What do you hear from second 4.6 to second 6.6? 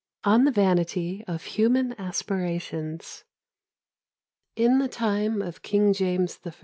In the time of King James I.